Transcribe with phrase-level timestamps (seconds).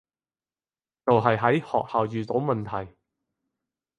[1.05, 2.91] 就係喺學校遇到問題